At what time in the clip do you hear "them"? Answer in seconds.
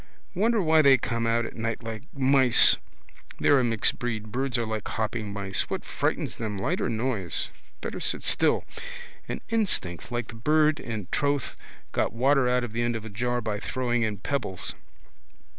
6.37-6.57